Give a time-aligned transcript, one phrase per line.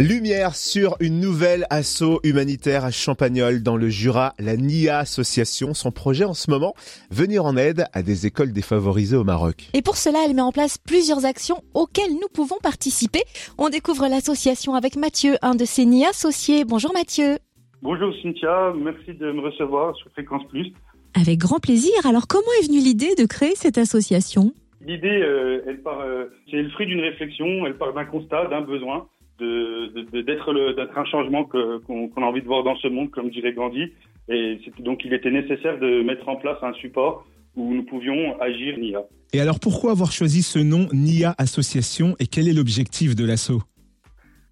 [0.00, 5.74] Lumière sur une nouvelle asso humanitaire à Champagnol dans le Jura, la NIA Association.
[5.74, 6.72] Son projet en ce moment,
[7.10, 9.68] venir en aide à des écoles défavorisées au Maroc.
[9.74, 13.20] Et pour cela, elle met en place plusieurs actions auxquelles nous pouvons participer.
[13.58, 16.64] On découvre l'association avec Mathieu, un de ses NIA associés.
[16.64, 17.36] Bonjour Mathieu.
[17.82, 20.72] Bonjour Cynthia, merci de me recevoir sur Fréquence Plus.
[21.14, 21.92] Avec grand plaisir.
[22.06, 24.54] Alors comment est venue l'idée de créer cette association?
[24.80, 28.62] L'idée, euh, elle part, euh, c'est le fruit d'une réflexion, elle part d'un constat, d'un
[28.62, 29.06] besoin
[29.40, 33.10] de, d'être, le, d'être un changement que, qu'on, a envie de voir dans ce monde,
[33.10, 33.92] comme dirait Gandhi.
[34.28, 38.78] Et donc il était nécessaire de mettre en place un support où nous pouvions agir
[38.78, 39.02] NIA.
[39.32, 43.62] Et alors pourquoi avoir choisi ce nom NIA Association et quel est l'objectif de l'asso?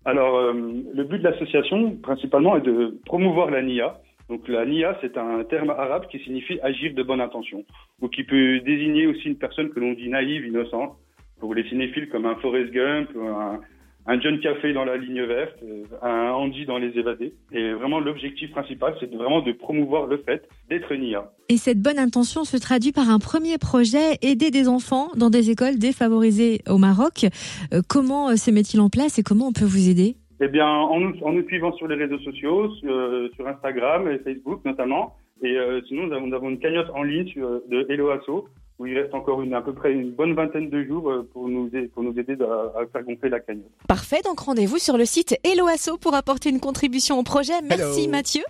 [0.04, 0.52] Alors euh,
[0.94, 4.00] le but de l'association principalement est de promouvoir la NIA.
[4.28, 7.64] Donc la NIA, c'est un terme arabe qui signifie agir de bonne intention,
[8.02, 10.96] ou qui peut désigner aussi une personne que l'on dit naïve, innocente,
[11.40, 13.60] pour les cinéphiles comme un Forrest Gump, un,
[14.08, 17.34] un John Café dans la ligne verte, euh, un Andy dans les évadés.
[17.52, 21.30] Et vraiment, l'objectif principal, c'est vraiment de promouvoir le fait d'être NIA.
[21.50, 25.50] Et cette bonne intention se traduit par un premier projet, aider des enfants dans des
[25.50, 27.26] écoles défavorisées au Maroc.
[27.74, 30.16] Euh, comment euh, se met-il en place et comment on peut vous aider?
[30.40, 34.64] Eh bien, en nous, en nous suivant sur les réseaux sociaux, sur, Instagram et Facebook
[34.64, 35.16] notamment.
[35.42, 39.42] Et sinon, nous avons, une cagnotte en ligne de Hello Asso où il reste encore
[39.42, 42.34] une, à peu près une bonne vingtaine de jours euh, pour nous, pour nous aider
[42.34, 43.66] à, faire gonfler la cagnotte.
[43.88, 47.54] Parfait, donc rendez-vous sur le site Helloasso pour apporter une contribution au projet.
[47.68, 48.42] Merci Mathieu,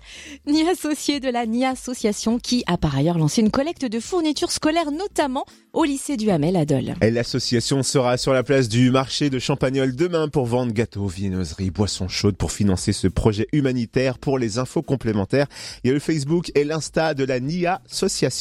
[0.47, 4.51] ni associé de la NIA Association qui a par ailleurs lancé une collecte de fournitures
[4.51, 6.95] scolaires notamment au lycée du Hamel à Dole.
[7.01, 11.71] Et l'association sera sur la place du marché de Champagnol demain pour vendre gâteaux, viennoiseries,
[11.71, 14.19] boissons chaudes pour financer ce projet humanitaire.
[14.19, 15.47] Pour les infos complémentaires,
[15.85, 18.39] il y a le Facebook et l'Insta de la NIA Association.